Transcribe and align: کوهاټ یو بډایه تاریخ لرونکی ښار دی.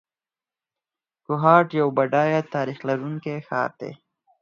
کوهاټ 1.25 1.67
یو 1.79 1.87
بډایه 1.97 2.41
تاریخ 2.53 2.77
لرونکی 2.89 3.35
ښار 3.47 3.71
دی. 3.79 3.91